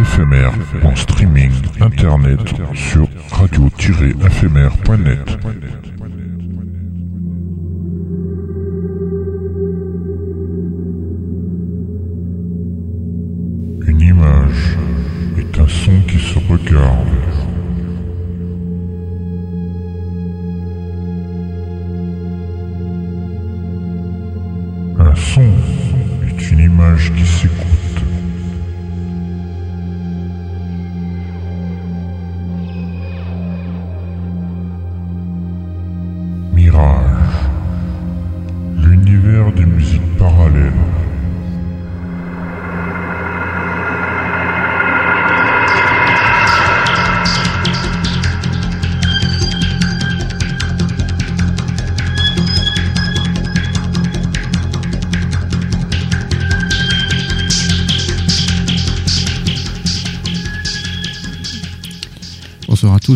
[0.00, 2.40] éphémère en streaming internet
[2.74, 5.38] sur radio-éphémère.net.
[13.86, 14.76] Une image
[15.38, 17.19] est un son qui se regarde.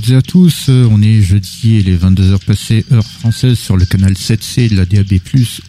[0.05, 0.67] Toutes et à tous.
[0.69, 4.77] Euh, On est jeudi et les 22h passées, heure française, sur le canal 7C de
[4.77, 5.19] la DAB+,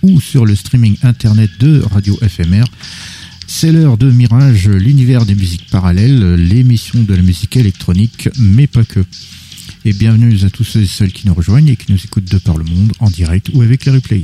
[0.04, 2.66] ou sur le streaming internet de Radio FMR.
[3.48, 8.84] C'est l'heure de Mirage, l'univers des musiques parallèles, l'émission de la musique électronique, mais pas
[8.84, 9.06] que.
[9.86, 12.38] Et bienvenue à tous ceux et celles qui nous rejoignent et qui nous écoutent de
[12.38, 14.24] par le monde, en direct ou avec les replays.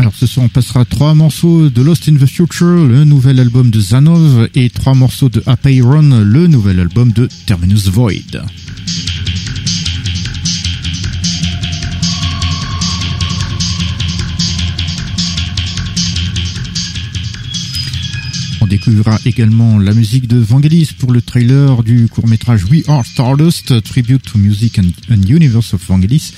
[0.00, 3.70] Alors ce soir on passera trois morceaux de Lost in the Future, le nouvel album
[3.70, 8.42] de Zanov, et trois morceaux de Happy Run, le nouvel album de Terminus Void.
[18.62, 23.82] On découvrira également la musique de Vangelis pour le trailer du court-métrage We Are Stardust,
[23.82, 26.32] Tribute to Music and, and Universe of Vangelis,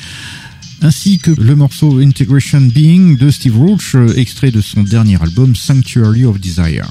[0.82, 5.54] ainsi que le morceau Integration Being de Steve Roach, euh, extrait de son dernier album
[5.54, 6.90] Sanctuary of Desire.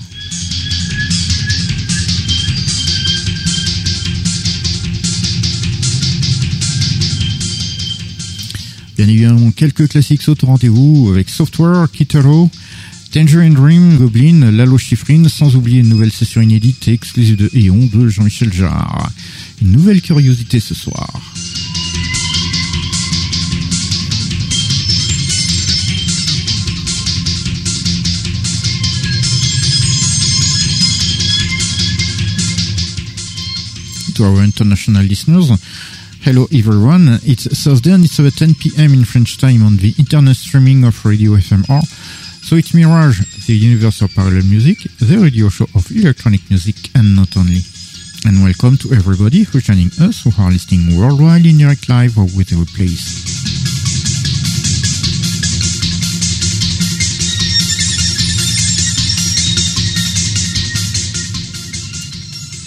[8.98, 12.50] Bien évidemment, quelques classiques sautent au rendez-vous avec Software, Kitaro,
[13.12, 17.90] Tangerine Dream, Goblin, Lalo Schifrin, sans oublier une nouvelle session inédite et exclusive de Eon
[17.92, 19.12] de Jean-Michel Jarre.
[19.62, 21.10] Une nouvelle curiosité ce soir.
[34.22, 35.50] To our international listeners.
[36.22, 38.94] Hello everyone, it's Thursday and it's about 10 p.m.
[38.94, 41.82] in French time on the internet streaming of Radio FMR.
[42.46, 47.16] So it's Mirage, the universe of parallel music, the radio show of electronic music and
[47.16, 47.62] not only.
[48.26, 52.26] And welcome to everybody who's joining us who are listening worldwide in direct live or
[52.26, 53.61] with a replays.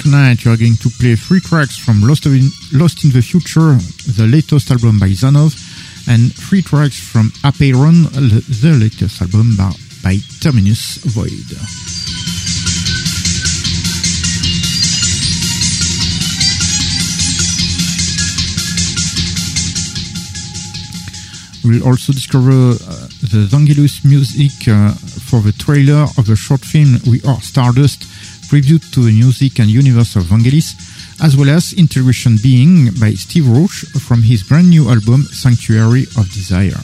[0.04, 3.72] Tonight you are going to play three tracks from Lost in, Lost in the Future,
[4.20, 5.56] the latest album by Zanov,
[6.06, 9.72] and three tracks from Apeiron, the latest album by,
[10.03, 11.56] by Terminus Void.
[21.64, 27.00] We'll also discover uh, the Vangelis music uh, for the trailer of the short film
[27.10, 28.04] We Are Stardust,
[28.49, 30.75] tribute to the music and universe of Vangelis,
[31.22, 36.31] as well as Integration Being by Steve Roach from his brand new album Sanctuary of
[36.32, 36.81] Desire.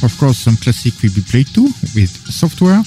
[0.00, 2.82] Of course, some classic will be played too, with Software,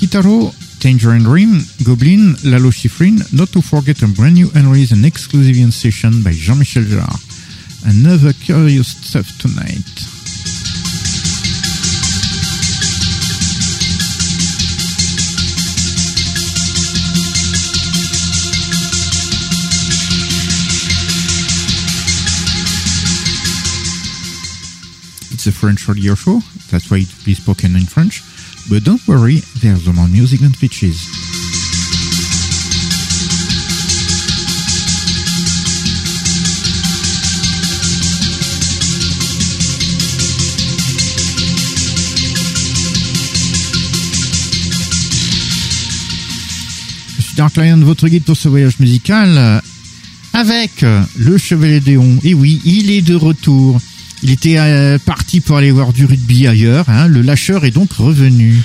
[0.00, 5.72] Kitaro, Tangerine Dream, Goblin, Lalo Schifrin, not to forget a brand new unreleased and exclusive
[5.74, 7.35] session by Jean-Michel Jarre.
[7.88, 9.78] Another curious stuff tonight.
[25.32, 26.40] It's a French radio show,
[26.72, 28.22] that's why it be spoken in French.
[28.68, 31.45] But don't worry, there's more music and speeches.
[47.36, 49.60] Dark Lion, votre guide pour ce voyage musical, euh,
[50.32, 52.18] avec euh, le Chevalier Déon.
[52.24, 53.80] Et oui, il est de retour.
[54.22, 56.88] Il était euh, parti pour aller voir du rugby ailleurs.
[56.88, 57.06] hein.
[57.08, 58.56] Le lâcheur est donc revenu.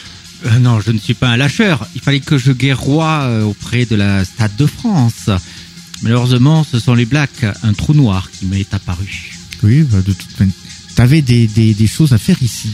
[0.45, 1.85] Euh, non, je ne suis pas un lâcheur.
[1.95, 5.29] Il fallait que je guerroie euh, auprès de la Stade de France.
[6.01, 9.33] Malheureusement, ce sont les Blacks, un trou noir qui m'est apparu.
[9.63, 10.55] Oui, bah, de toute manière.
[10.95, 12.69] T'avais des, des, des choses à faire ici.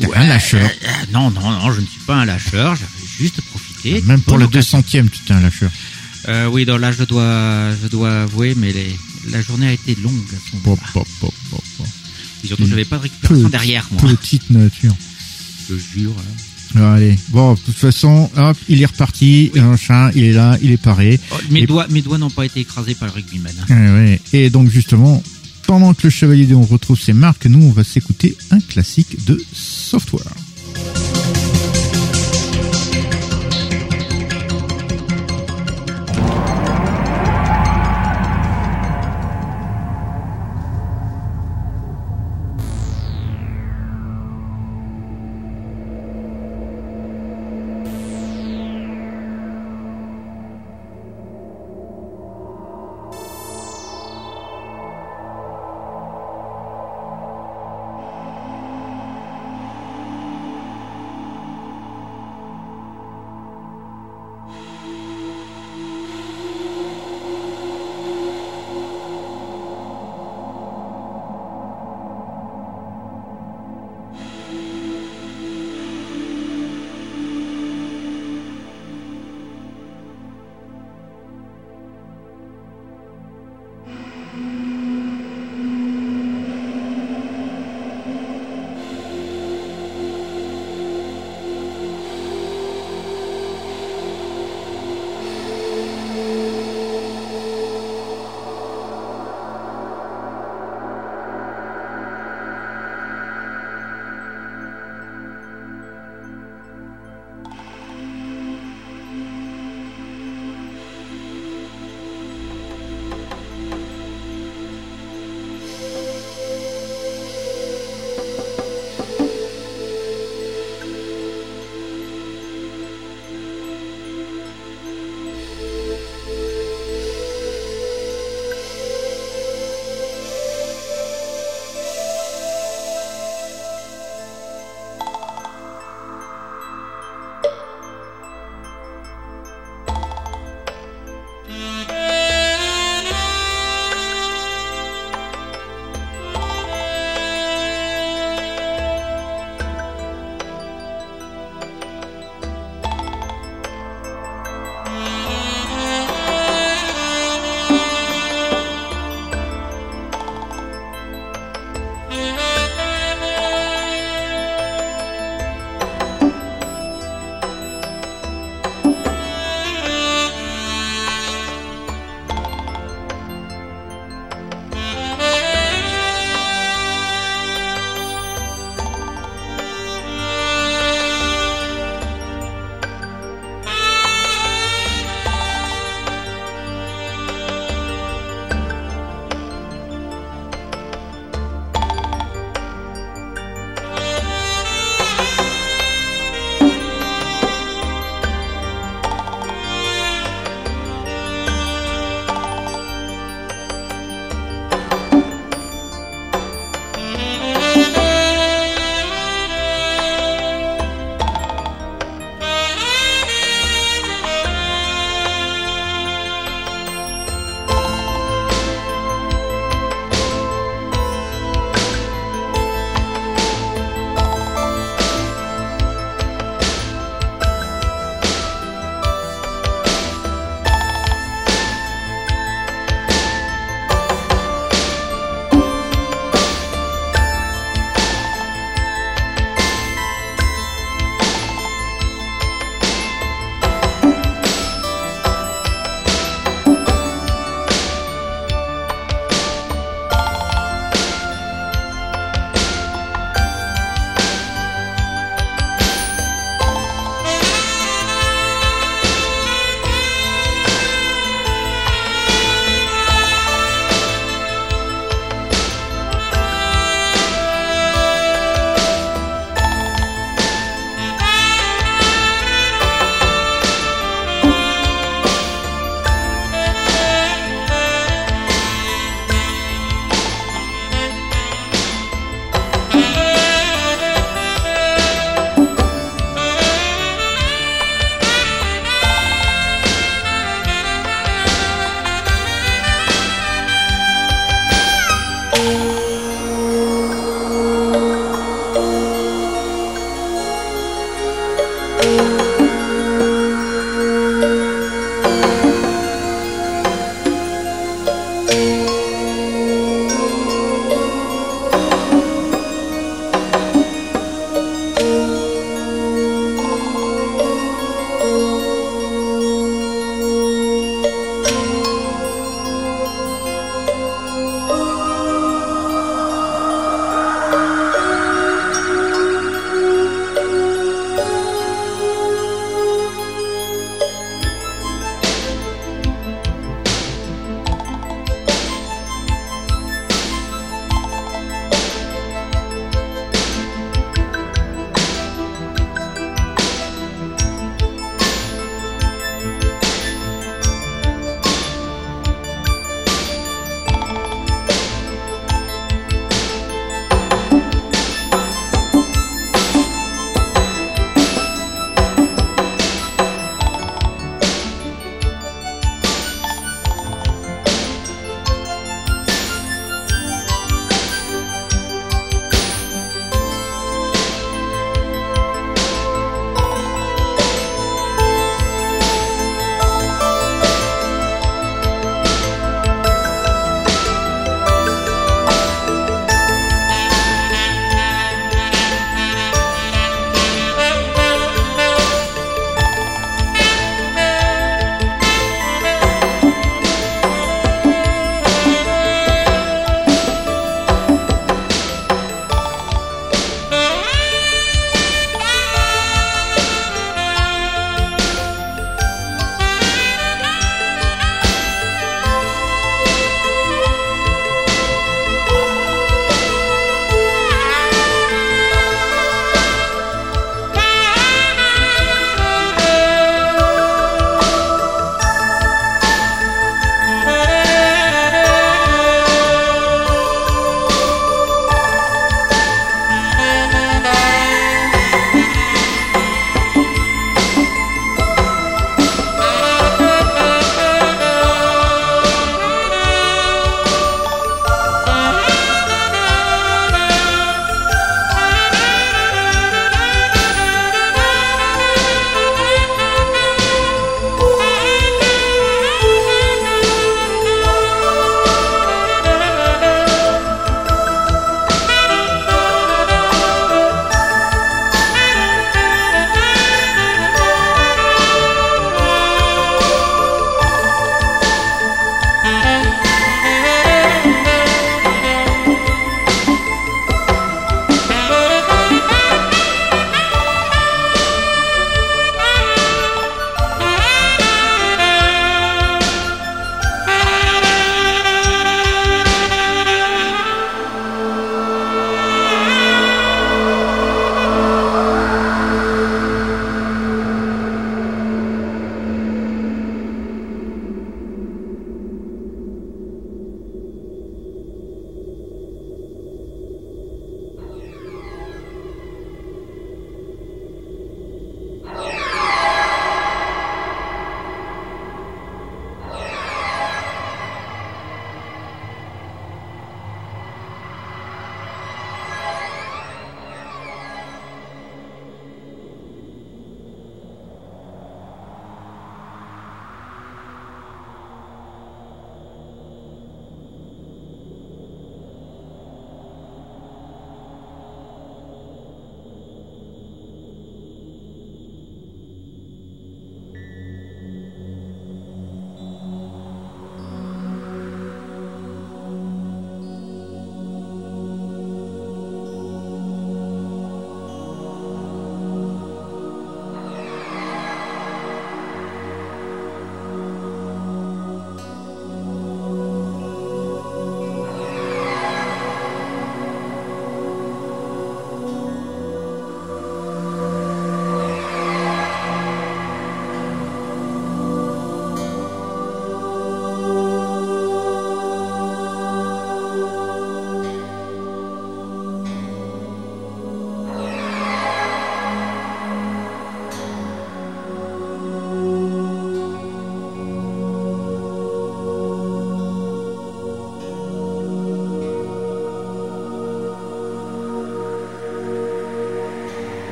[0.00, 0.68] Ouais, un lâcheur.
[1.12, 2.76] non, non, non, je ne suis pas un lâcheur.
[2.76, 4.00] J'avais juste profité.
[4.02, 4.80] Même pour le occasion.
[4.80, 5.70] 200ème, tu t'es un lâcheur.
[6.28, 8.96] Euh, oui, donc là, je dois, je dois avouer, mais les-
[9.30, 10.56] la journée a été longue à ce.
[10.62, 11.86] Pop, pop, pop, pop, pop.
[12.44, 14.00] Et surtout, j'avais pas de récupération derrière moi.
[14.02, 14.94] Petite nature.
[15.68, 16.14] Je jure.
[16.18, 16.32] hein.
[16.74, 17.18] Alors, allez.
[17.30, 19.50] Bon, de toute façon, hop, il est reparti.
[19.54, 19.60] Oui.
[20.14, 21.18] Il est là, il est paré.
[21.30, 23.52] Oh, mes Et- doigts, mes doigts n'ont pas été écrasés par le rugbyman.
[23.68, 23.94] hein.
[23.94, 24.20] Ouais.
[24.34, 25.22] Et donc, justement,
[25.66, 29.42] pendant que le chevalier Déon retrouve ses marques, nous, on va s'écouter un classique de
[29.52, 30.32] software.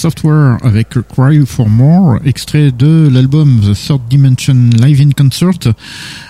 [0.00, 5.74] Software avec Cry for More, extrait de l'album The Third Dimension Live in Concert,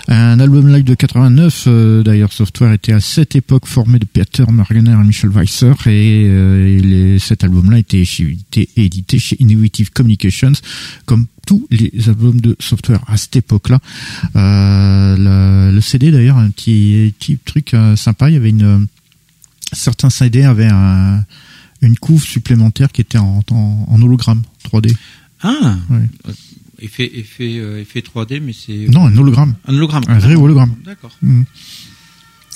[0.09, 1.63] un album live de 89.
[1.67, 6.25] euh, D'ailleurs, Software était à cette époque formé de Peter Marganer et Michel Weisser, et,
[6.27, 8.03] euh, cet album-là était,
[8.75, 10.51] édité chez Innovative Communications,
[11.05, 13.79] comme tous les albums de Software à cette époque-là.
[14.35, 17.13] Euh, le, CD d'ailleurs, un petit,
[17.45, 18.87] truc sympa, il y avait une
[19.71, 21.23] certains CD avaient un,
[21.81, 24.95] une couve supplémentaire qui était en, en, en hologramme 3D.
[25.41, 26.33] Ah Ouais.
[26.83, 28.87] Effet, effet, euh, effet 3D, mais c'est...
[28.89, 29.53] Non, un hologramme.
[29.67, 30.03] Un hologramme.
[30.07, 30.73] Un vrai hologramme.
[30.83, 31.15] D'accord.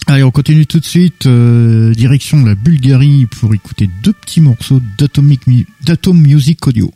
[0.08, 1.26] Allez, on continue tout de suite.
[1.28, 6.92] euh, direction la Bulgarie pour écouter deux petits morceaux d'Atomic Mu- d'Atom Music Audio.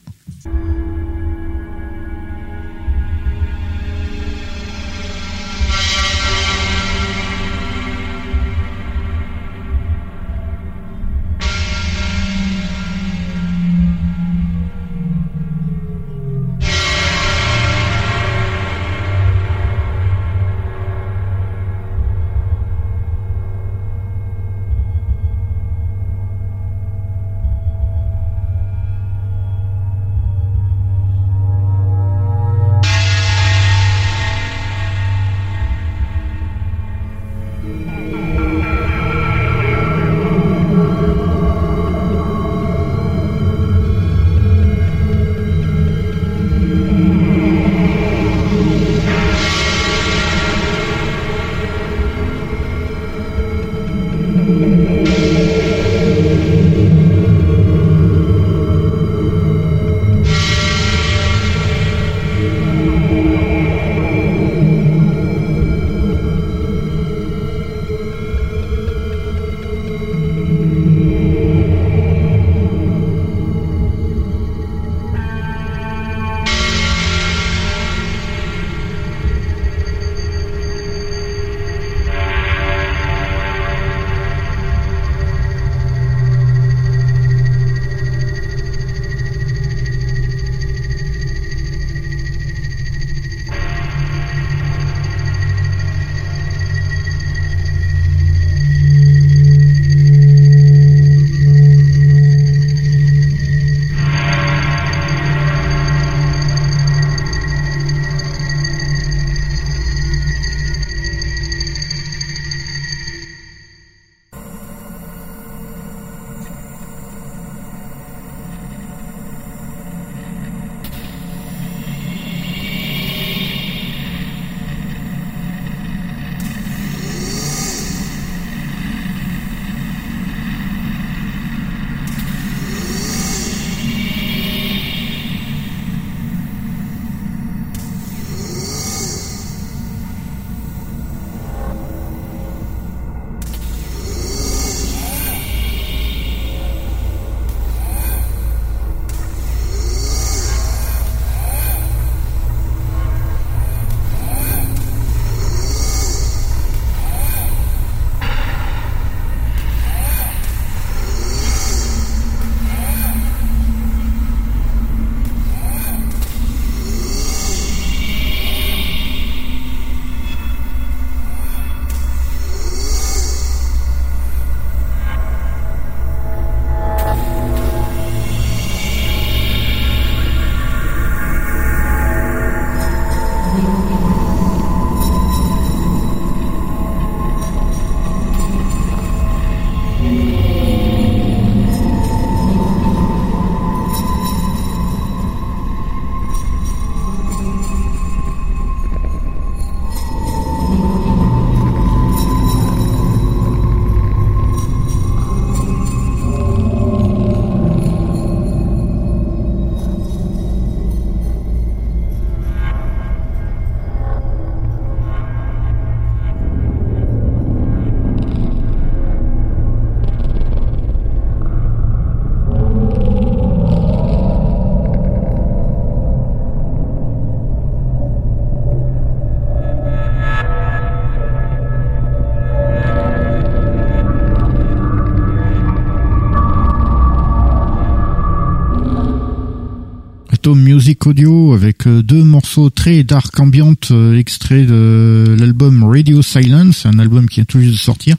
[241.54, 247.28] Avec euh, deux morceaux très dark ambient euh, extraits de l'album Radio Silence, un album
[247.28, 248.16] qui a tout juste de sortir.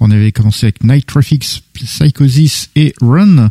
[0.00, 3.50] On avait commencé avec Night Traffic, Psychosis et Run.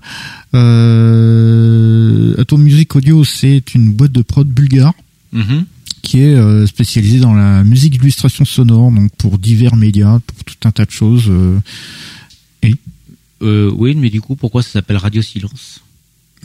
[0.53, 4.93] Euh, Atom Music Audio, c'est une boîte de prod bulgare
[5.31, 5.65] Mhm.
[6.01, 10.71] qui est spécialisée dans la musique d'illustration sonore, donc pour divers médias, pour tout un
[10.71, 11.29] tas de choses.
[13.41, 15.81] Euh, oui, mais du coup, pourquoi ça s'appelle Radio Silence?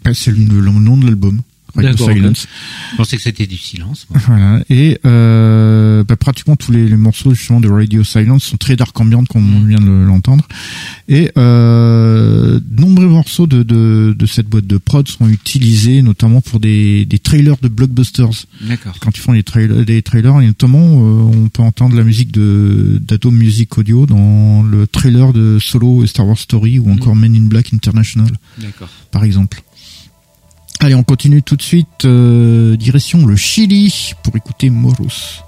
[0.05, 1.41] Ah, c'est le, le nom de l'album.
[1.75, 2.47] Radio D'accord, Silence.
[2.93, 4.07] Je pensais que c'était du silence.
[4.11, 4.21] moi.
[4.27, 4.63] Voilà.
[4.71, 8.99] Et euh, bah, pratiquement tous les, les morceaux justement de Radio Silence sont très dark
[9.01, 10.47] ambient comme on vient de l'entendre.
[11.09, 16.61] Et euh, nombreux morceaux de, de, de cette boîte de prod sont utilisés notamment pour
[16.61, 18.47] des, des trailers de blockbusters.
[18.63, 18.95] D'accord.
[19.01, 22.33] Quand ils font des trailers, des trailers et notamment euh, on peut entendre la musique
[22.33, 27.17] de d'Atom Music Audio dans le trailer de Solo et Star Wars Story ou encore
[27.17, 28.89] Men in Black International D'accord.
[29.11, 29.63] par exemple.
[30.83, 35.45] Allez, on continue tout de suite, euh, direction le Chili pour écouter Moros.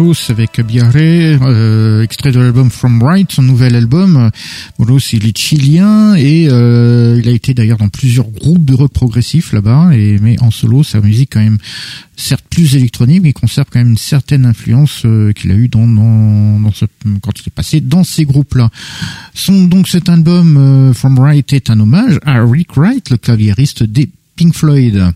[0.00, 4.30] Bruce avec Biarre, euh, extrait de l'album From Right, son nouvel album.
[4.78, 8.94] Bruce, il est chilien et euh, il a été d'ailleurs dans plusieurs groupes de rock
[8.94, 9.90] progressif là-bas.
[9.92, 11.58] Et mais en solo, sa musique quand même,
[12.16, 15.86] certes plus électronique, mais conserve quand même une certaine influence euh, qu'il a eu dans,
[15.86, 16.86] dans, dans ce,
[17.20, 18.70] quand il est passé dans ces groupes-là.
[19.34, 23.82] Son donc cet album euh, From Right est un hommage à Rick Wright, le claviériste
[23.82, 25.12] des Pink Floyd.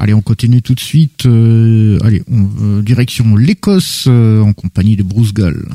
[0.00, 1.26] Allez, on continue tout de suite.
[1.26, 5.68] Euh, allez, on, euh, direction l'Écosse euh, en compagnie de Bruce Gull.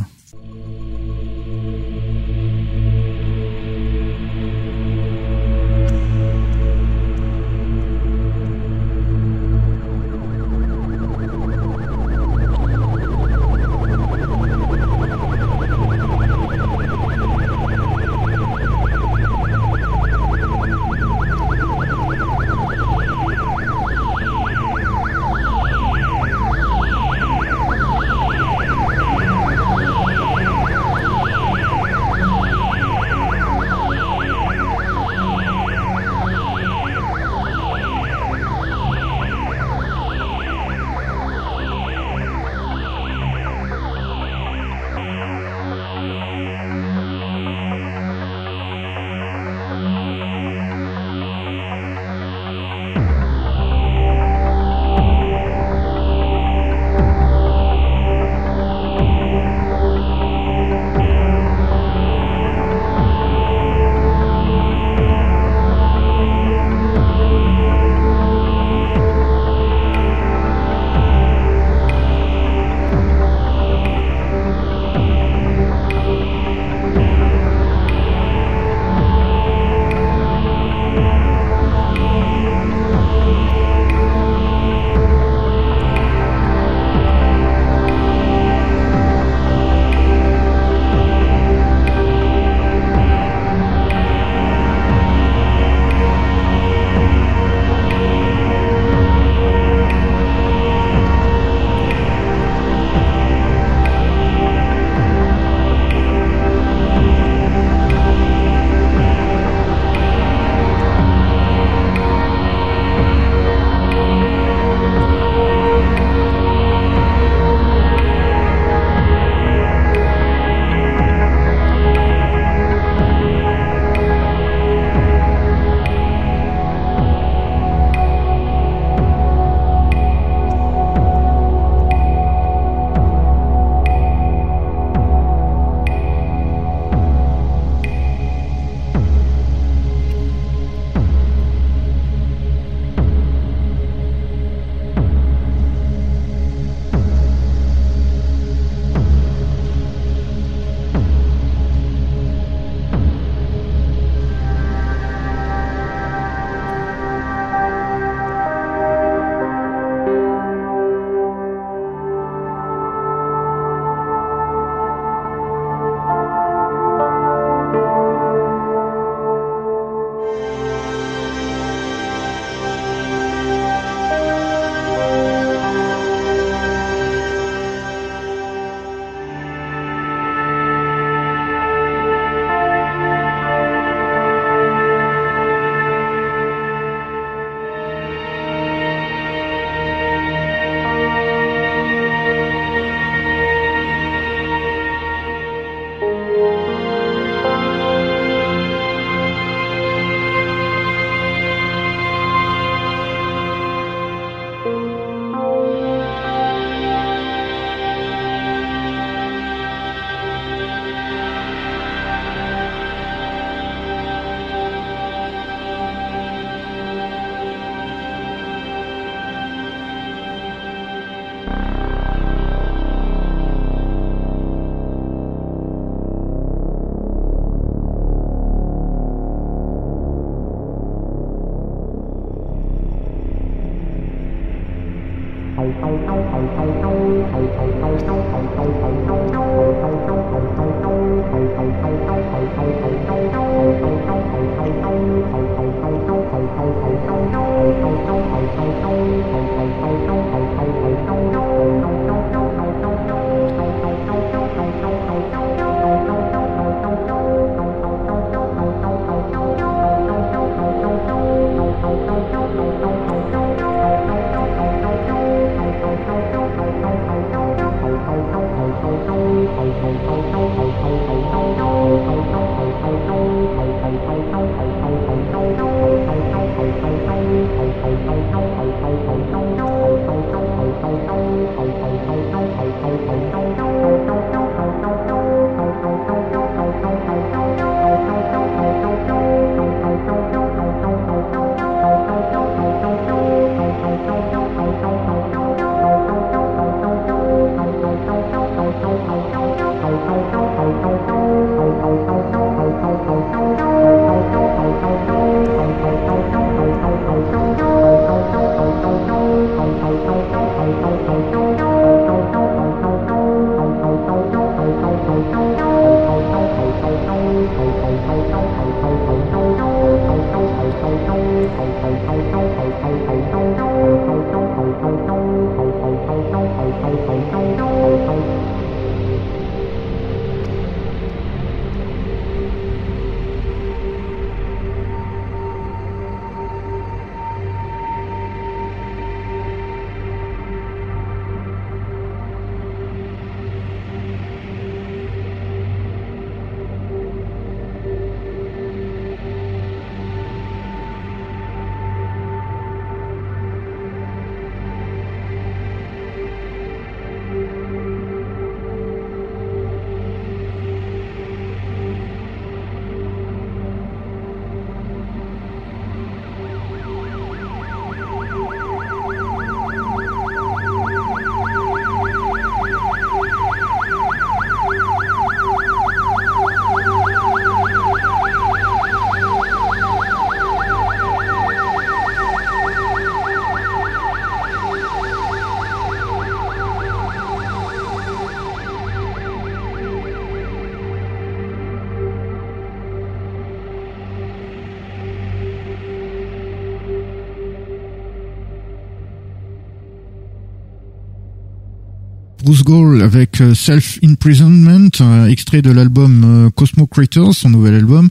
[402.56, 407.74] Bruce Gold avec euh, Self Imprisonment, euh, extrait de l'album euh, Cosmo Creators, son nouvel
[407.74, 408.10] album.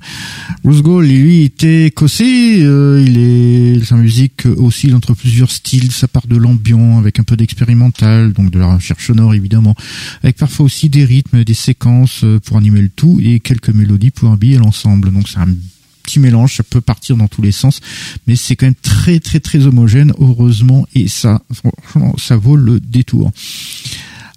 [0.62, 2.58] Bruce Gold, lui, était écossais.
[2.58, 5.90] il est sa musique oscille entre plusieurs styles.
[5.92, 9.74] Ça part de l'ambiant avec un peu d'expérimental, donc de la recherche sonore évidemment,
[10.22, 14.30] avec parfois aussi des rythmes, des séquences pour animer le tout et quelques mélodies pour
[14.30, 15.10] habiller l'ensemble.
[15.10, 15.48] Donc c'est un
[16.02, 17.80] petit mélange, ça peut partir dans tous les sens,
[18.26, 22.78] mais c'est quand même très très très homogène, heureusement, et ça, franchement, ça vaut le
[22.78, 23.32] détour.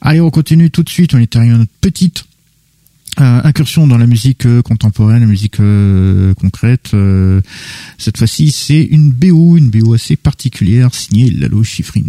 [0.01, 2.25] Allez, on continue tout de suite, on est à notre petite
[3.19, 6.91] euh, incursion dans la musique euh, contemporaine, la musique euh, concrète.
[7.97, 12.03] cette fois-ci, c'est une BO, une BO assez particulière, signée Lalo Schifrin.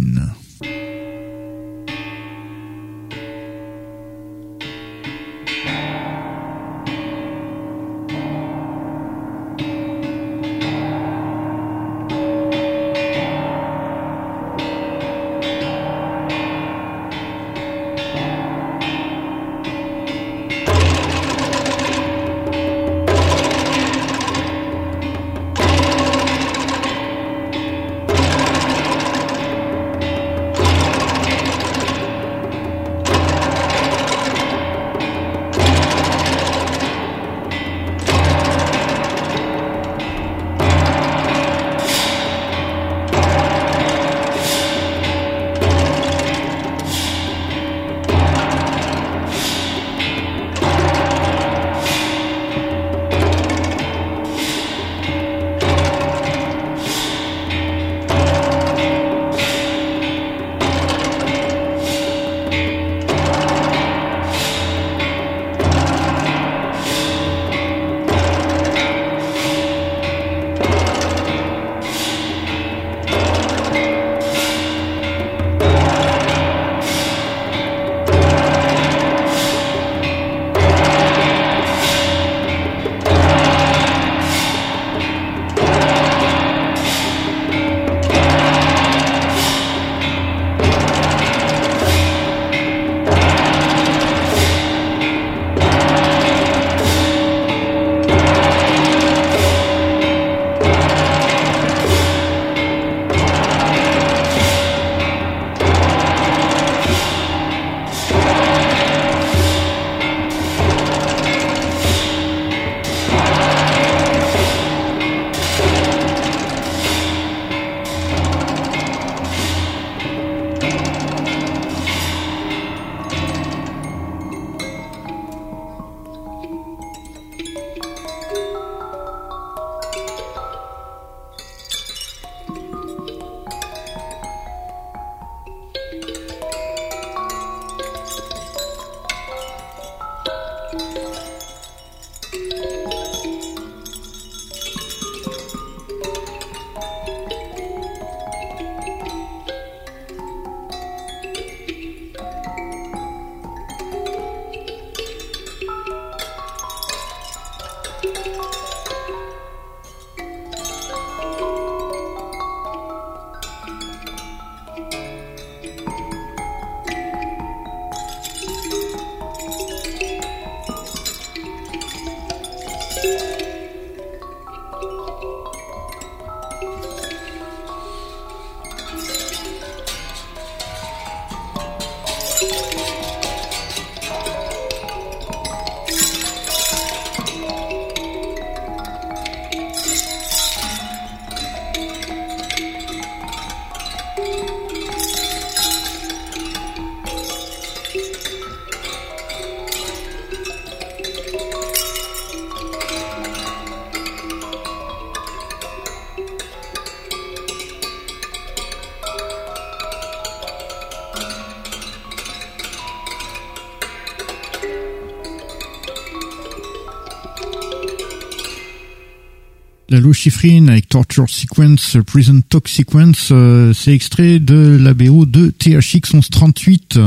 [220.19, 226.13] Schifrin avec Torture Sequence, Prison Talk Sequence, euh, c'est extrait de la BO de THX
[226.13, 226.99] 1138.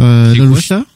[0.00, 0.86] Euh, c'est quoi ça?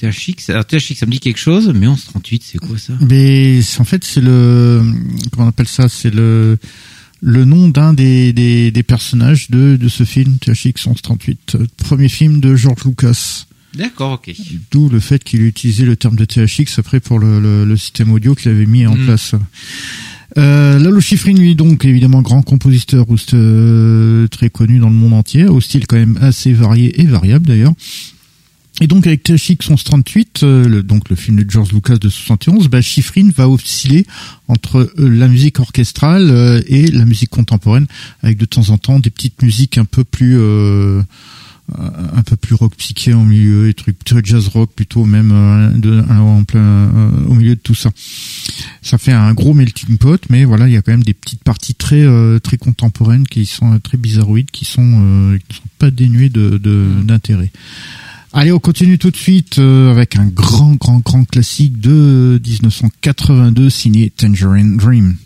[0.00, 2.94] THX, alors THX, ça me dit quelque chose, mais 1138, c'est quoi ça?
[3.00, 4.82] Mais en fait, c'est le
[5.30, 5.88] comment on appelle ça?
[5.88, 6.58] C'est le
[7.20, 12.40] le nom d'un des, des, des, personnages de, de ce film THX 1138, premier film
[12.40, 13.46] de George Lucas.
[13.74, 14.34] D'accord, ok.
[14.70, 18.12] D'où le fait qu'il utilisait le terme de THX après pour le, le, le système
[18.12, 19.04] audio qu'il avait mis en hmm.
[19.04, 19.34] place.
[20.36, 25.46] Euh, Lalo Schifrin, lui, donc évidemment grand compositeur euh, très connu dans le monde entier,
[25.46, 27.72] au style quand même assez varié et variable d'ailleurs.
[28.80, 32.68] Et donc avec THX 1138, euh, le, donc le film de George Lucas de 71,
[32.68, 34.06] bah, Schifrin va osciller
[34.46, 37.86] entre euh, la musique orchestrale euh, et la musique contemporaine,
[38.22, 41.02] avec de temps en temps des petites musiques un peu plus euh,
[41.76, 46.02] un peu plus rock psyché au milieu, des trucs très jazz rock plutôt même euh,
[46.10, 47.90] en plein euh, au milieu de tout ça.
[48.82, 51.42] Ça fait un gros melting pot, mais voilà, il y a quand même des petites
[51.42, 55.62] parties très euh, très contemporaines qui sont euh, très bizarroïdes, qui sont euh, qui sont
[55.78, 56.58] pas dénuées de
[57.04, 57.50] d'intérêt.
[58.32, 64.10] Allez, on continue tout de suite avec un grand, grand, grand classique de 1982 signé
[64.10, 65.16] Tangerine Dream.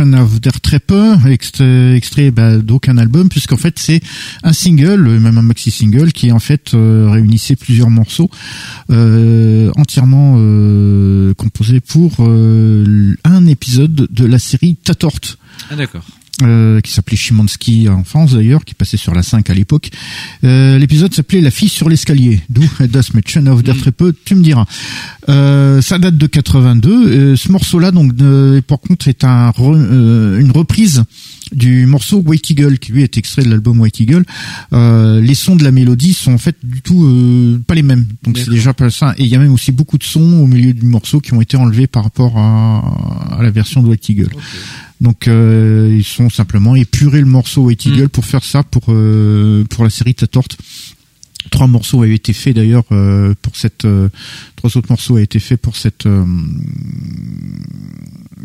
[0.00, 0.94] Of der Treppe,
[1.26, 4.00] extrait, extrait bah, d'aucun album, puisqu'en fait c'est
[4.42, 8.30] un single, même un maxi-single, qui en fait euh, réunissait plusieurs morceaux
[8.88, 15.36] euh, entièrement euh, composés pour un épisode de la série Tatort.
[15.70, 16.04] Ah d'accord.
[16.90, 19.90] Qui s'appelait Chimansky en France d'ailleurs, qui passait sur la 5 à l'époque.
[20.42, 23.46] Euh, L'épisode s'appelait La fille sur l'escalier, d'où Das Mädchen.
[23.48, 24.66] Of der Treppe, tu me diras.
[25.28, 26.90] Euh, ça date de 82.
[26.90, 31.04] Euh, ce morceau-là, donc, euh, par contre, est un re- euh, une reprise
[31.52, 34.24] du morceau White Eagle qui lui est extrait de l'album White Eagle.
[34.72, 38.06] Euh, les sons de la mélodie sont en fait du tout euh, pas les mêmes.
[38.24, 39.14] Donc c'est déjà pas ça.
[39.16, 41.40] Et il y a même aussi beaucoup de sons au milieu du morceau qui ont
[41.40, 44.30] été enlevés par rapport à, à la version de White Eagle
[45.00, 48.08] donc euh, ils sont simplement épuré le morceau White Eagle mm.
[48.10, 50.48] pour faire ça pour euh, pour la série Tatort
[51.50, 53.86] trois morceaux avaient été faits d'ailleurs euh, pour cette
[54.56, 56.06] trois autres morceaux avaient été faits pour cette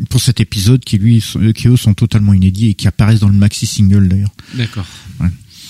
[0.08, 1.22] pour cet épisode qui lui
[1.54, 4.32] qui eux sont totalement inédits et qui apparaissent dans le maxi single d'ailleurs.
[4.54, 4.86] D'accord.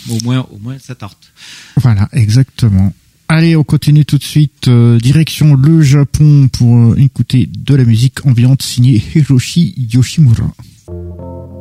[0.08, 1.32] Au moins au moins ça tarte.
[1.76, 2.92] Voilà, exactement.
[3.28, 4.68] Allez, on continue tout de suite.
[4.68, 10.52] Euh, direction le Japon pour euh, écouter de la musique ambiante signée Hiroshi Yoshimura.
[10.88, 11.55] Música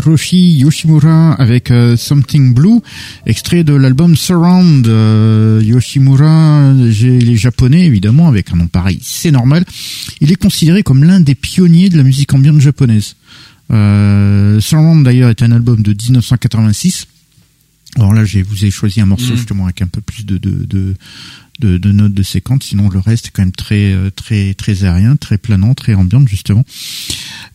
[0.00, 2.80] Hiroshi Yoshimura avec euh, Something Blue,
[3.26, 4.86] extrait de l'album Surround.
[4.86, 9.64] Euh, Yoshimura, il est japonais évidemment, avec un nom pareil, c'est normal.
[10.20, 13.16] Il est considéré comme l'un des pionniers de la musique ambiante japonaise.
[13.70, 17.06] Euh, Surround d'ailleurs est un album de 1986.
[17.96, 19.36] Alors là, je vous ai choisi un morceau mm.
[19.36, 20.94] justement avec un peu plus de, de, de,
[21.60, 25.16] de, notes de séquence, sinon le reste est quand même très euh, très très aérien,
[25.16, 26.64] très planant, très ambiante justement.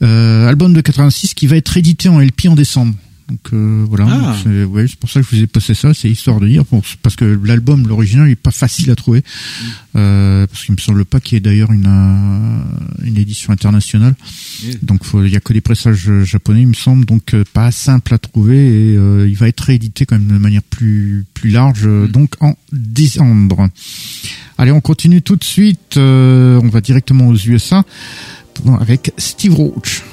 [0.01, 2.93] Euh, album de 86 qui va être édité en LP en décembre.
[3.29, 4.35] Donc euh, voilà, ah.
[4.43, 6.63] c'est ouais, pour ça que je vous ai passé ça, c'est histoire de dire,
[7.01, 9.65] parce que l'album, l'original, est pas facile à trouver, mm.
[9.95, 14.15] euh, parce qu'il me semble pas qu'il y ait d'ailleurs une euh, une édition internationale.
[14.83, 18.13] Donc il y a que des pressages japonais, il me semble, donc euh, pas simple
[18.13, 21.87] à trouver et euh, il va être réédité quand même de manière plus plus large,
[21.87, 22.09] mm.
[22.09, 23.69] donc en décembre.
[24.59, 27.83] Allez, on continue tout de suite, on va directement aux USA
[28.79, 30.03] avec Steve Roach.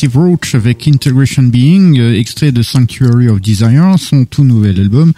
[0.00, 5.12] Steve Roach avec Integration Being, euh, extrait de Sanctuary of Desire, son tout nouvel album.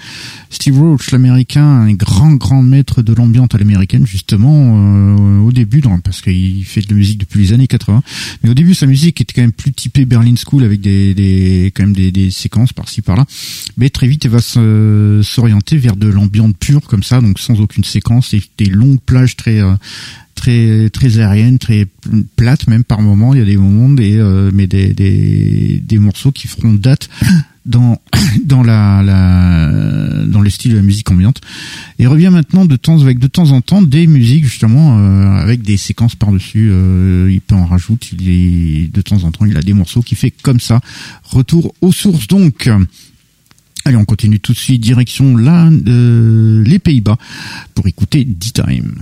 [0.51, 5.83] Steve Roach, l'américain, un grand grand maître de l'ambiance à l'américaine, justement, euh, au début,
[6.03, 8.03] parce qu'il fait de la musique depuis les années 80.
[8.43, 11.73] Mais au début, sa musique était quand même plus typée Berlin School avec des, des
[11.77, 13.25] quand même des, des séquences par-ci par-là.
[13.77, 14.41] Mais très vite, elle va
[15.23, 19.37] s'orienter vers de l'ambiance pure comme ça, donc sans aucune séquence et des longues plages
[19.37, 19.75] très euh,
[20.35, 21.87] très très aérienne, très
[22.37, 23.35] plate même par moments.
[23.35, 27.09] Il y a des moments, des, euh, mais des, des, des morceaux qui feront date
[27.65, 28.01] dans
[28.45, 29.03] dans la,
[30.27, 31.41] dans le style de la musique ambiante
[31.99, 35.63] et revient maintenant de temps avec de temps en temps des musiques justement euh, avec
[35.63, 39.45] des séquences par dessus euh, il peut en rajouter il est de temps en temps
[39.45, 40.81] il a des morceaux qui fait comme ça
[41.25, 42.69] retour aux sources donc
[43.85, 47.19] Allez, on continue tout de suite direction là, les Pays-Bas
[47.75, 48.95] pour écouter D-Time.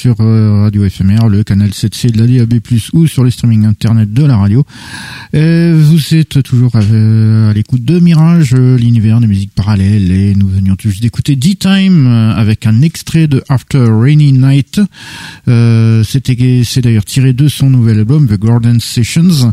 [0.00, 2.58] Sur euh, Radio FMR, le canal 7C de la DAB+,
[2.94, 4.64] ou sur le streaming internet de la radio.
[5.34, 8.99] Et vous êtes toujours à, à l'écoute de Mirage, musiques parallèles,
[10.80, 14.80] tout juste d'écouter D-Time avec un extrait de After Rainy Night.
[15.46, 19.52] Euh, c'est d'ailleurs tiré de son nouvel album, The Garden Sessions.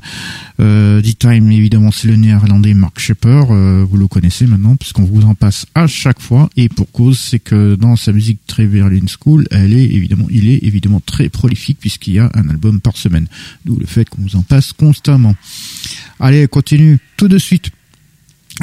[0.61, 3.41] Euh, D-Time, évidemment, c'est le néerlandais Mark Shepper.
[3.49, 7.19] Euh, vous le connaissez maintenant, puisqu'on vous en passe à chaque fois, et pour cause,
[7.19, 11.27] c'est que dans sa musique très Berlin School, elle est évidemment, il est évidemment très
[11.27, 13.27] prolifique puisqu'il y a un album par semaine.
[13.65, 15.35] D'où le fait qu'on vous en passe constamment.
[16.21, 17.71] Allez, continue tout de suite.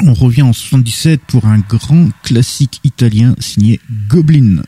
[0.03, 4.61] On revient en 77 pour un grand classique italien signé Goblin.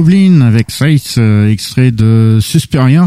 [0.00, 3.06] Avec Sight, euh, extrait de Susperia.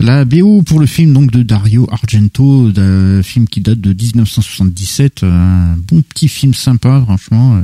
[0.00, 5.22] La BO pour le film donc de Dario Argento, un film qui date de 1977.
[5.22, 7.60] Un bon petit film sympa, franchement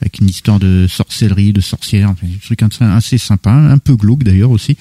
[0.00, 4.50] avec une histoire de sorcellerie, de sorcière, un truc assez sympa, un peu glauque d'ailleurs
[4.50, 4.76] aussi.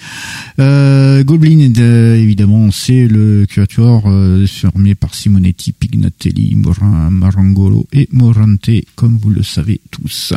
[0.59, 8.69] Euh, Goblin, évidemment, c'est le quatuor euh, formé par Simonetti, Pignatelli, Morin, Marangolo et Morante,
[8.95, 10.33] comme vous le savez tous.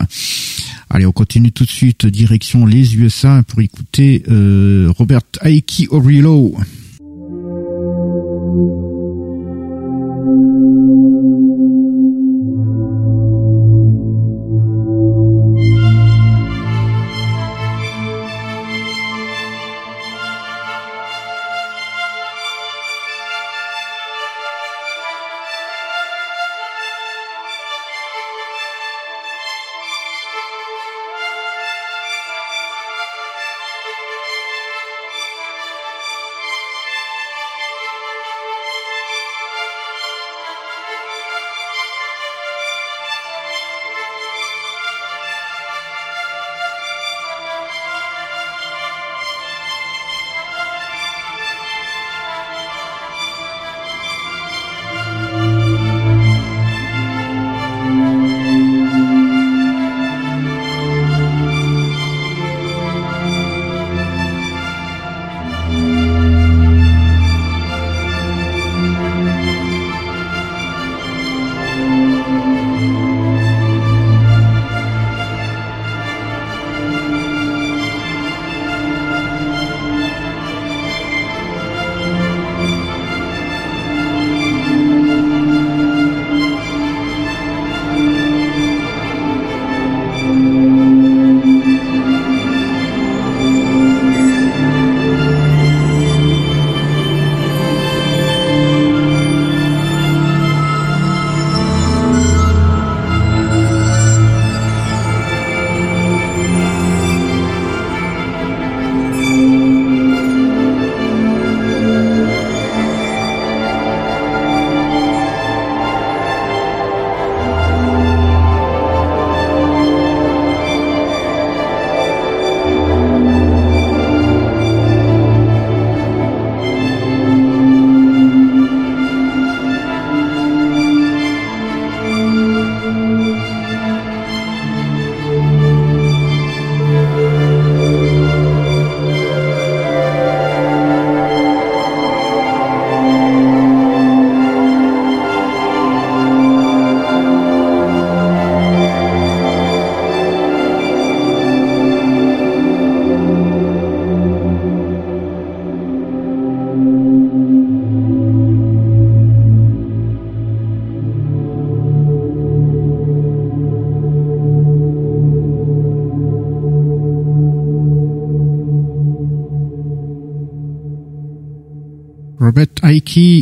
[0.89, 6.57] Allez, on continue tout de suite direction les USA pour écouter euh, Robert Aiki Orillo.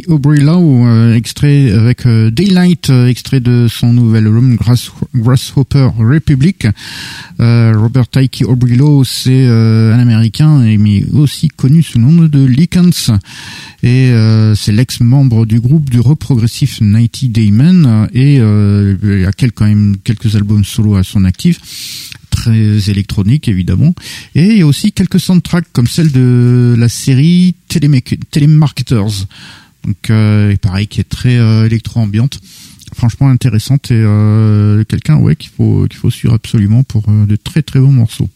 [0.06, 4.56] Ike Law, euh, extrait avec euh, Daylight, euh, extrait de son nouvel album
[5.14, 6.66] Grasshopper Republic.
[7.38, 8.44] Robert Ike
[8.76, 13.12] Law, c'est un Américain, mais aussi connu sous le nom de Likens.
[13.82, 14.12] Et
[14.56, 18.08] c'est l'ex-membre du groupe du rock progressif Nighty Damon.
[18.12, 21.60] Et il a quelques, quand même quelques albums solo à son actif
[22.30, 23.94] très électronique évidemment.
[24.34, 29.26] Et il y a aussi quelques soundtracks comme celle de la série Telemarketers.
[29.84, 32.40] Donc euh, pareil qui est très euh, électro-ambiante.
[32.94, 37.36] Franchement intéressante et euh, quelqu'un ouais qu'il faut qu'il faut suivre absolument pour euh, de
[37.36, 38.28] très très bons morceaux.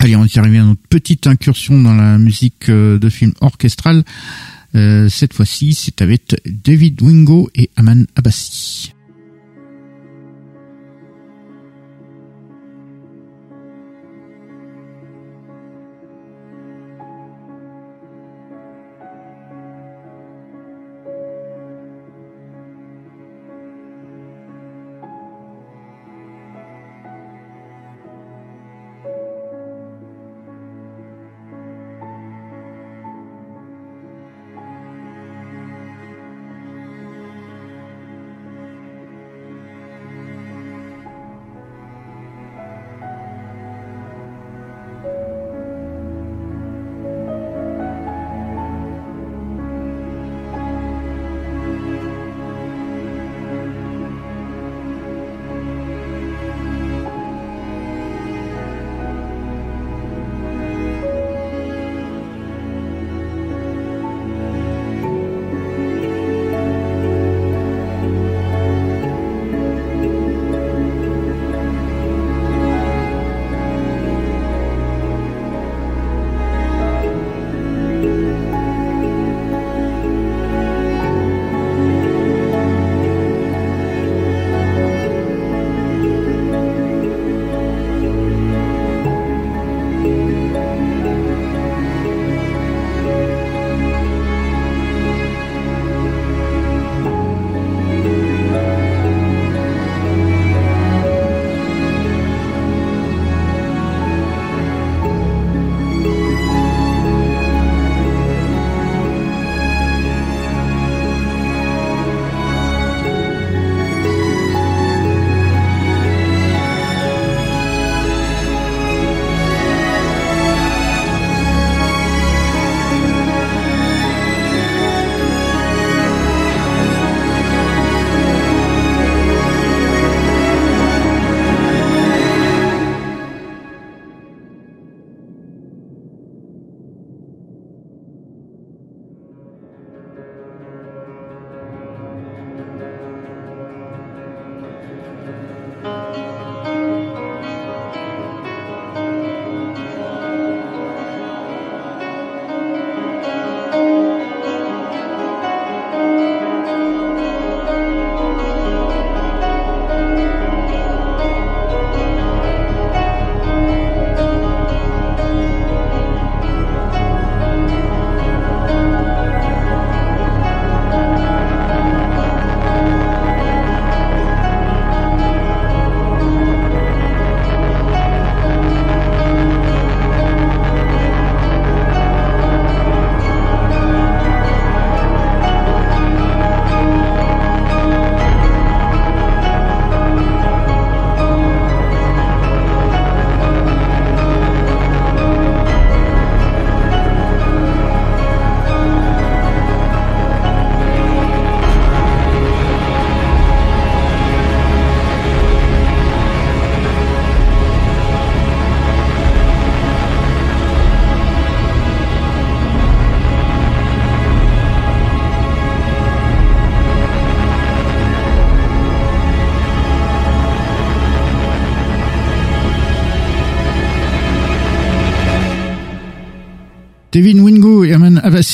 [0.00, 4.04] Allez, on est arrivé à notre petite incursion dans la musique de film orchestral.
[4.74, 8.92] cette fois-ci, c'est avec David Wingo et Aman Abbasi.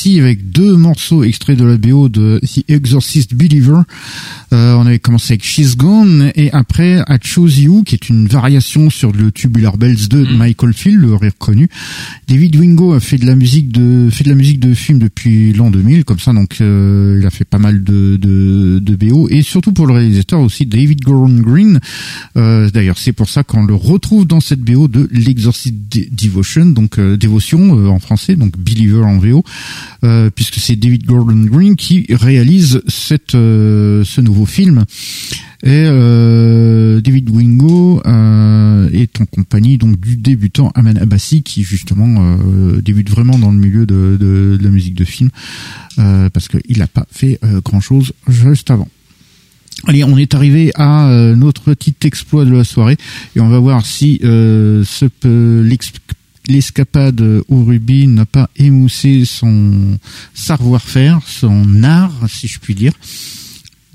[0.07, 3.81] Avec deux morceaux extraits de la BO de The Exorcist Believer.
[5.15, 9.31] Commencé avec She's Gone et après I Chose You qui est une variation sur le
[9.31, 10.37] Tubular Bells de Mm.
[10.37, 11.69] Michael Field, le rire connu.
[12.27, 15.53] David Wingo a fait de la musique de fait de la musique de film depuis
[15.53, 19.29] l'an 2000 comme ça donc euh, il a fait pas mal de, de de BO
[19.29, 21.79] et surtout pour le réalisateur aussi David Gordon Green.
[22.35, 26.65] Euh, D'ailleurs c'est pour ça qu'on le retrouve dans cette BO de l'Exorcist De- Devotion
[26.65, 29.45] donc euh, dévotion euh, en français donc Believer en VO
[30.03, 34.83] euh, puisque c'est David Gordon Green qui réalise cette euh, ce nouveau film
[35.65, 42.17] et euh, David Wingo euh, est en compagnie donc du débutant Aman Abbasi qui justement
[42.19, 45.29] euh, débute vraiment dans le milieu de, la musique de film
[45.95, 48.87] parce qu'il n'a pas fait grand chose juste avant.
[49.87, 52.97] Allez, on est arrivé à notre petit exploit de la soirée
[53.35, 54.21] et on va voir si
[56.47, 59.97] l'escapade au rubis n'a pas émoussé son
[60.33, 62.93] savoir-faire, son art, si je puis dire.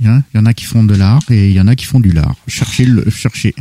[0.01, 1.61] Il y, en a, il y en a qui font de l'art et il y
[1.61, 2.35] en a qui font du lard.
[2.49, 3.55] Cherchez le, cherchez.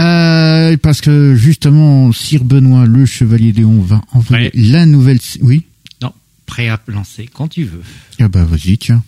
[0.00, 4.50] Euh, parce que justement, Sir Benoît, le chevalier Léon, va envoyer Ouais.
[4.54, 5.18] la nouvelle.
[5.42, 5.66] Oui?
[6.00, 6.12] Non,
[6.46, 7.82] prêt à lancer quand tu veux.
[8.18, 9.02] Ah bah vas-y, tiens.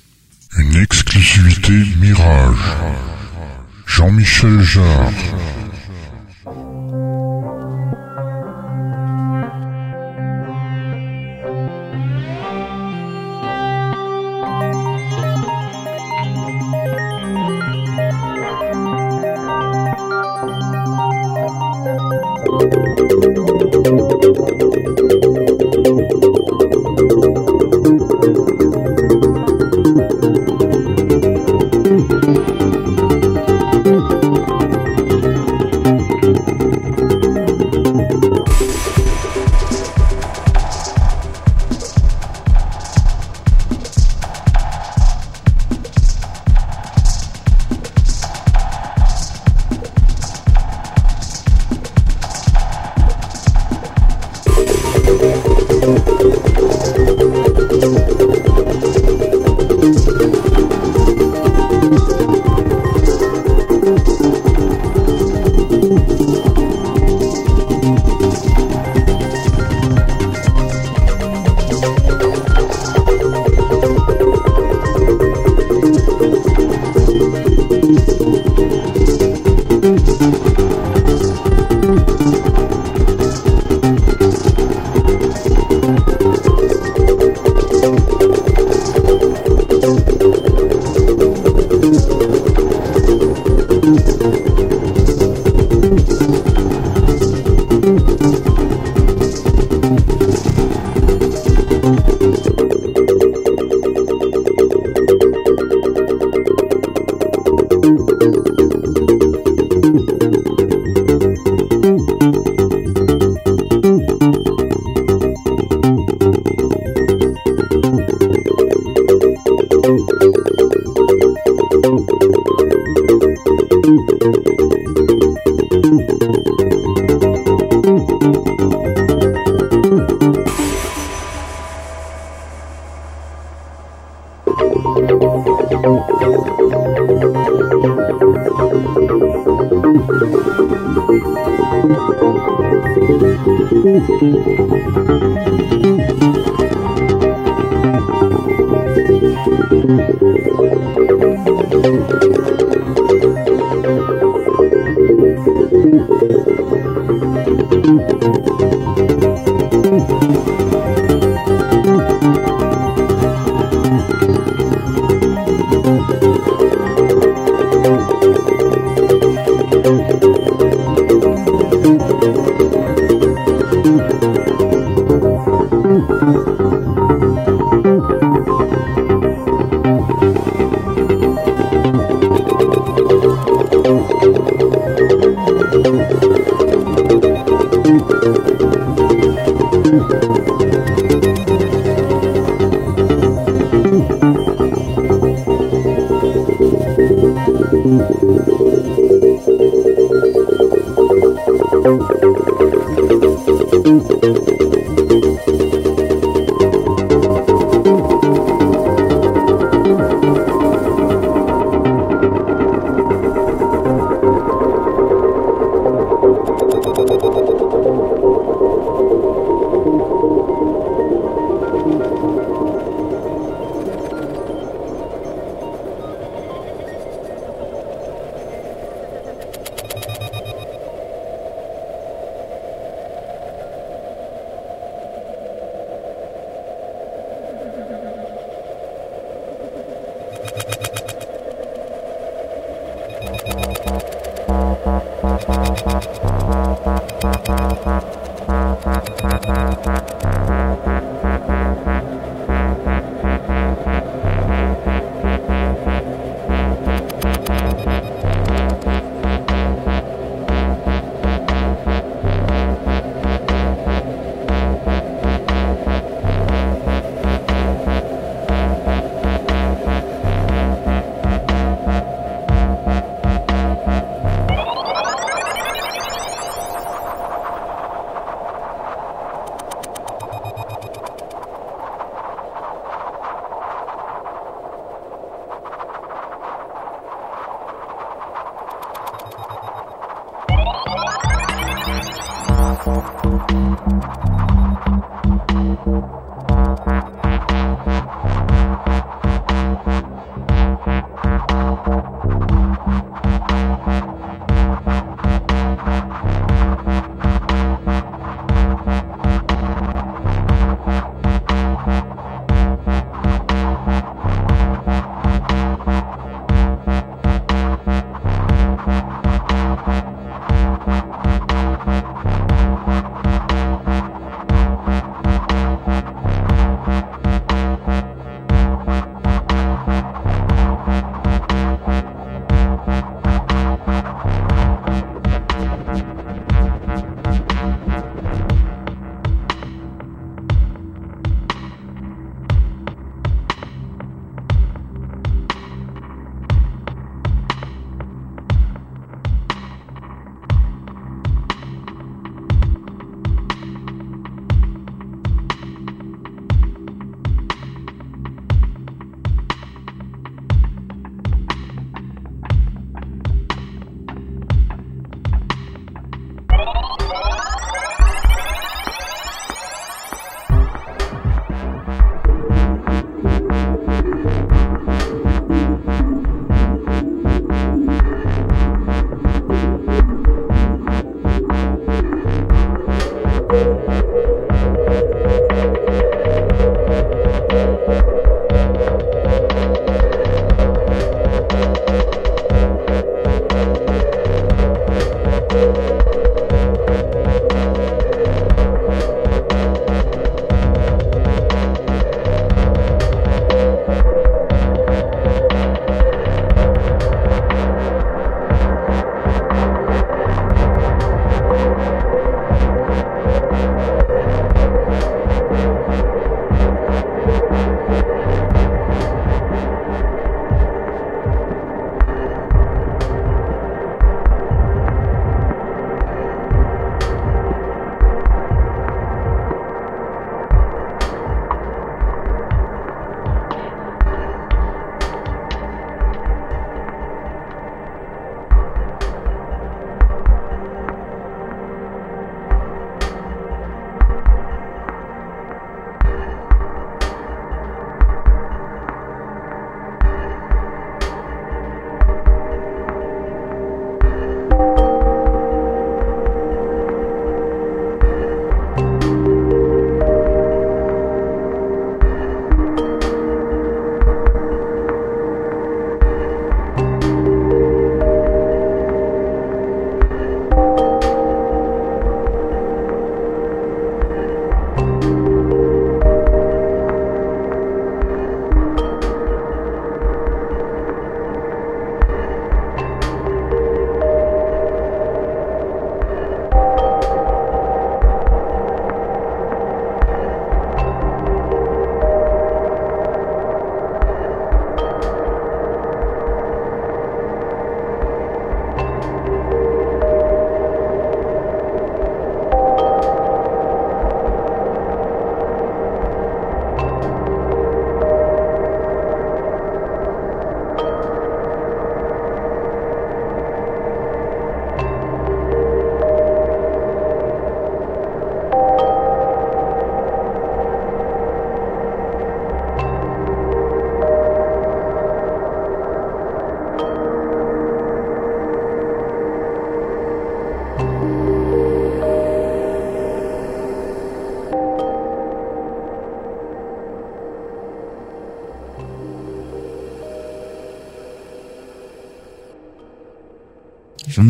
[0.58, 2.56] Une exclusivité Mirage.
[3.86, 5.10] Jean-Michel Jarre.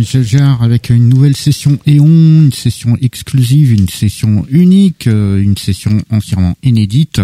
[0.04, 2.04] Jean-Michel Jarre avec une nouvelle session Eon,
[2.44, 7.22] une session exclusive, une session unique, euh, une session entièrement inédite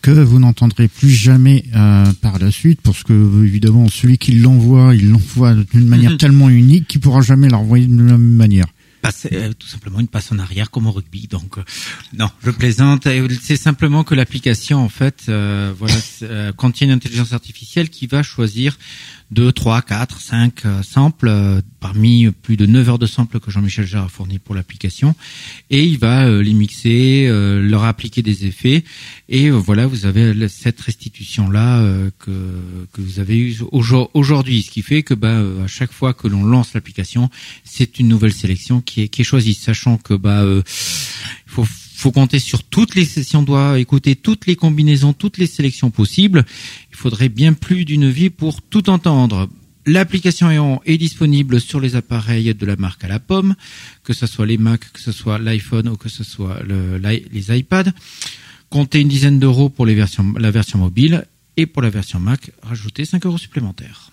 [0.00, 4.94] que vous n'entendrez plus jamais euh, par la suite parce que évidemment celui qui l'envoie,
[4.94, 8.66] il l'envoie d'une manière tellement unique qu'il pourra jamais l'envoyer de la même manière.
[9.30, 11.28] Euh, tout simplement une passe en arrière comme au rugby.
[11.28, 11.58] Donc
[12.14, 13.06] non, je plaisante.
[13.42, 15.94] C'est simplement que l'application en fait, voilà,
[16.56, 18.78] contient une intelligence artificielle qui va choisir
[19.32, 23.86] 2, 3, 4, 5 samples euh, parmi plus de 9 heures de samples que Jean-Michel
[23.86, 25.14] Jarre a fourni pour l'application.
[25.70, 28.84] Et il va euh, les mixer, euh, leur appliquer des effets.
[29.28, 31.82] Et voilà, vous avez cette restitution là
[32.18, 32.30] que
[32.92, 36.44] que vous avez eu aujourd'hui, ce qui fait que bah à chaque fois que l'on
[36.44, 37.28] lance l'application,
[37.64, 40.62] c'est une nouvelle sélection qui est, qui est choisi, sachant que bah il
[41.46, 41.66] faut
[41.96, 45.90] faut compter sur toutes les si on doit écouter toutes les combinaisons, toutes les sélections
[45.90, 46.44] possibles,
[46.90, 49.48] il faudrait bien plus d'une vie pour tout entendre.
[49.86, 53.54] L'application EON est disponible sur les appareils de la marque à la pomme,
[54.02, 57.56] que ce soit les Mac, que ce soit l'iPhone ou que ce soit le, les
[57.56, 57.92] iPads.
[58.68, 59.94] Comptez une dizaine d'euros pour la
[60.50, 61.24] version mobile
[61.56, 64.10] et pour la version Mac, rajoutez 5 euros supplémentaires.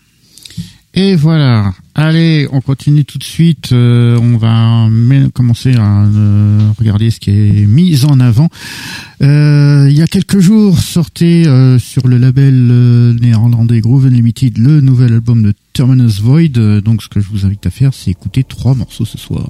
[0.96, 1.74] Et voilà.
[1.96, 3.72] Allez, on continue tout de suite.
[3.72, 4.88] Euh, on va
[5.34, 8.50] commencer à euh, regarder ce qui est mis en avant.
[9.24, 11.46] Euh, il y a quelques jours, sortait
[11.80, 16.82] sur le label néerlandais Groove Unlimited le nouvel album de Terminus Void.
[16.82, 19.50] donc, ce que je vous invite à faire, c'est écouter trois morceaux ce soir.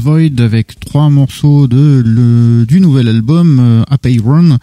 [0.00, 4.58] Void avec trois morceaux de le, du nouvel album euh, Happy Run.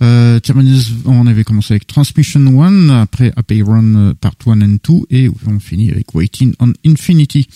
[0.00, 4.76] Euh, Terminus, on avait commencé avec Transmission 1, après Happy Run euh, Part 1 and
[4.88, 7.48] 2, et on finit avec Waiting on Infinity.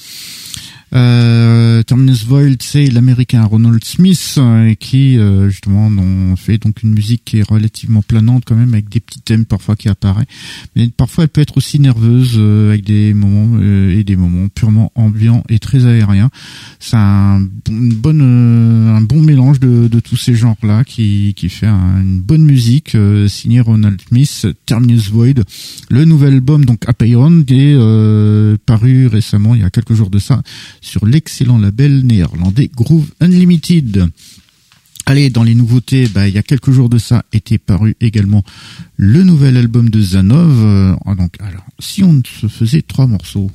[0.94, 6.92] Euh, Terminus Void, c'est l'américain Ronald Smith euh, qui euh, justement on fait donc une
[6.92, 10.26] musique qui est relativement planante quand même avec des petits thèmes parfois qui apparaissent,
[10.76, 12.38] mais parfois elle peut être aussi nerveuse
[12.68, 16.30] avec des moments et des moments purement ambiants et très aériens.
[16.78, 22.44] C'est un, un bon mélange de, de tous ces genres-là qui, qui fait une bonne
[22.44, 22.96] musique
[23.28, 25.42] signée Ronald Smith, Terminus Void.
[25.90, 30.42] Le nouvel album donc Apeiron est paru récemment il y a quelques jours de ça
[30.82, 34.10] sur l'excellent label néerlandais Groove Unlimited.
[35.06, 38.44] Allez, dans les nouveautés, bah, il y a quelques jours de ça était paru également
[38.96, 40.62] le nouvel album de Zanov.
[40.62, 43.50] Euh, donc, alors, si on se faisait trois morceaux.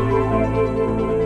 [0.00, 1.19] Música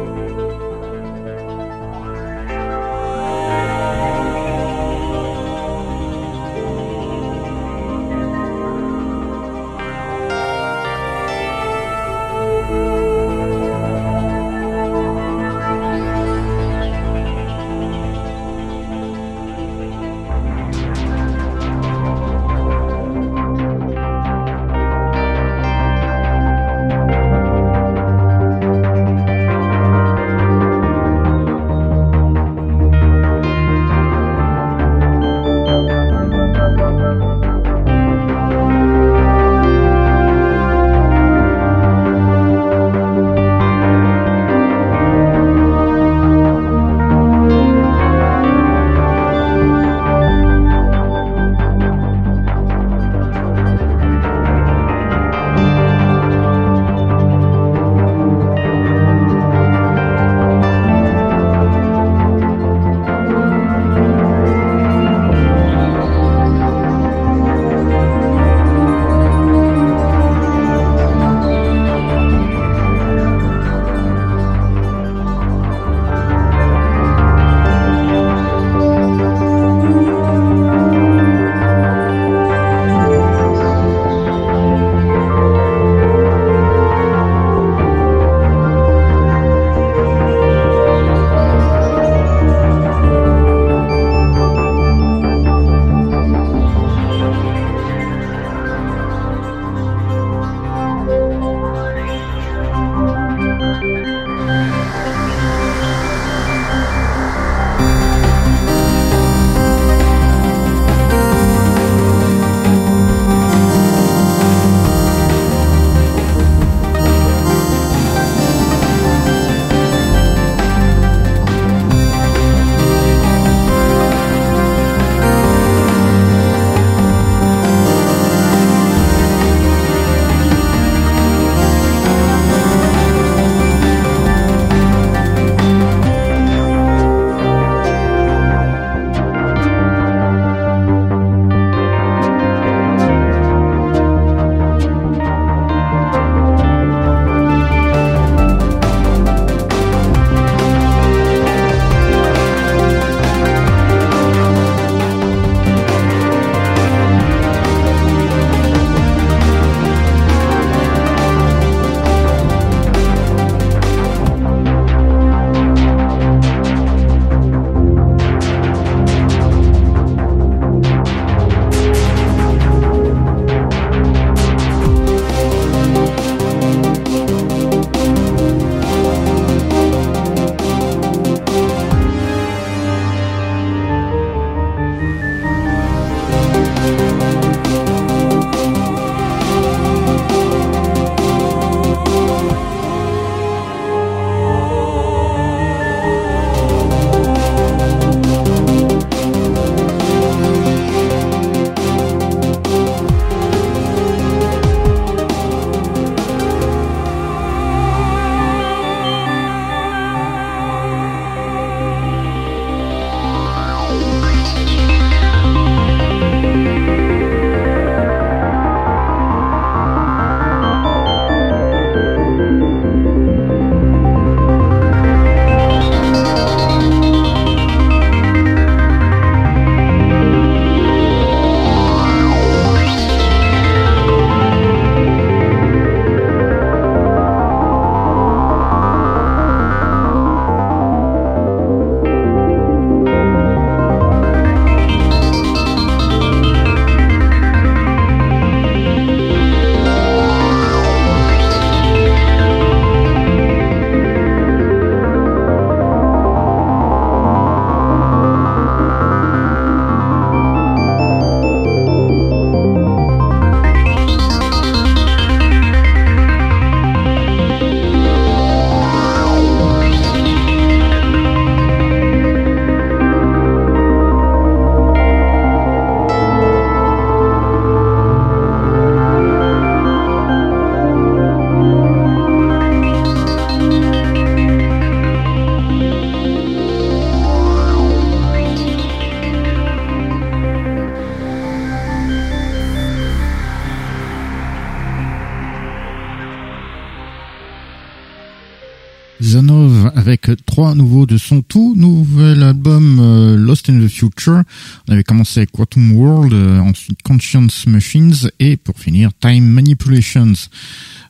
[304.26, 310.32] On avait commencé avec Quantum World, euh, ensuite Conscience Machines et pour finir Time Manipulations.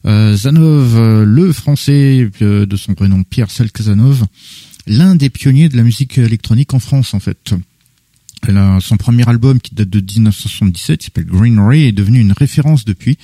[0.07, 4.25] Euh, Zanov, le français de son prénom Pierre Selkazanov,
[4.87, 7.55] l'un des pionniers de la musique électronique en France en fait.
[8.81, 12.85] Son premier album qui date de 1977, qui s'appelle Green Ray, est devenu une référence
[12.85, 13.17] depuis.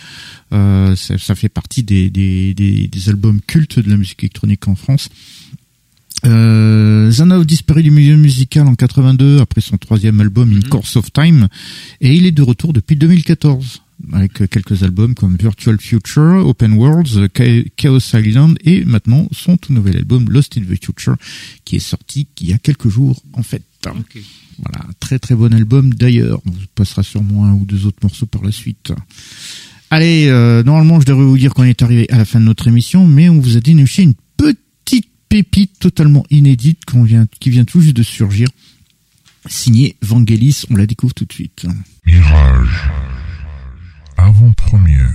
[0.52, 5.10] Euh, ça, fait partie des, albums cultes de la musique électronique en France.
[6.24, 10.64] Euh, Zanov disparu du milieu musical en 82 après son troisième album In mhm.
[10.64, 11.48] Course of Time
[12.00, 13.82] et il est de retour depuis 2014
[14.12, 17.28] avec quelques albums comme Virtual Future, Open Worlds,
[17.76, 21.16] Chaos Island et maintenant son tout nouvel album Lost in the Future
[21.64, 23.62] qui est sorti il y a quelques jours en fait.
[23.82, 26.40] Voilà, très très bon album d'ailleurs.
[26.46, 28.92] On passera sûrement un ou deux autres morceaux par la suite.
[29.90, 32.68] Allez, euh, normalement je devrais vous dire qu'on est arrivé à la fin de notre
[32.68, 34.14] émission, mais on vous a déniché une
[35.30, 36.80] pépite totalement inédite
[37.38, 38.48] qui vient tout juste de surgir.
[39.46, 41.66] Signé Vangelis, on la découvre tout de suite.
[42.04, 42.90] Mirage,
[44.18, 45.14] avant-première.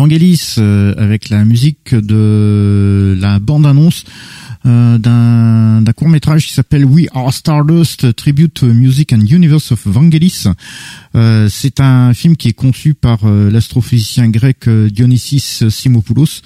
[0.00, 4.04] Vangelis euh, avec la musique de la bande-annonce
[4.64, 10.44] euh, d'un court métrage qui s'appelle We Are Stardust Tribute Music and Universe of Vangelis.
[11.14, 16.40] Euh, c'est un film qui est conçu par l'astrophysicien grec Dionysis Simopoulos.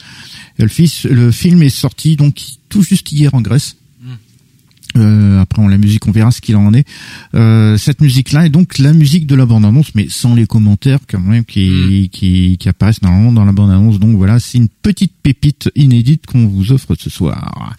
[0.59, 0.67] Le,
[1.15, 3.77] le film est sorti donc tout juste hier en Grèce.
[4.97, 6.87] Euh, après, on la musique, on verra ce qu'il en est.
[7.35, 11.21] Euh, cette musique-là est donc la musique de la bande-annonce, mais sans les commentaires quand
[11.21, 12.09] même qui, mm.
[12.09, 13.99] qui, qui apparaissent normalement dans la bande-annonce.
[13.99, 17.75] Donc voilà, c'est une petite pépite inédite qu'on vous offre ce soir.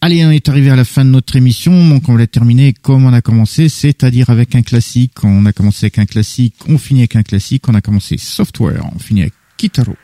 [0.00, 3.04] Allez, on est arrivé à la fin de notre émission, donc on va terminer comme
[3.04, 5.22] on a commencé, c'est-à-dire avec un classique.
[5.22, 7.68] On a commencé avec un classique, on finit avec un classique.
[7.68, 9.94] On a commencé Software, on finit avec Kitaro.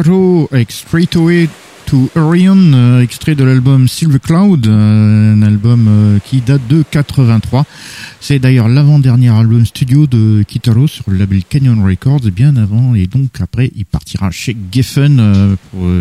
[0.00, 1.48] Kitaro avec Straight Away
[1.84, 6.82] to Orion, euh, extrait de l'album Silver Cloud, euh, un album euh, qui date de
[6.90, 7.66] 83.
[8.18, 13.08] C'est d'ailleurs l'avant-dernier album studio de Kitaro sur le label Canyon Records, bien avant, et
[13.08, 15.56] donc après il partira chez Geffen,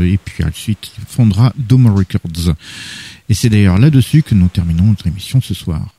[0.05, 2.55] et puis ensuite il fondera Dome Records.
[3.27, 5.93] Et c'est d'ailleurs là-dessus que nous terminons notre émission ce soir.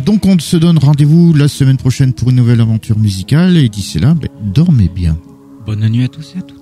[0.00, 3.98] donc on se donne rendez-vous la semaine prochaine pour une nouvelle aventure musicale, et d'ici
[3.98, 5.16] là, ben, dormez bien.
[5.64, 6.59] Bonne nuit à tous et à toutes.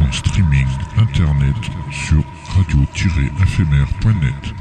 [0.00, 1.56] En streaming internet
[1.90, 2.22] sur
[2.54, 4.54] radio-éphémère.net.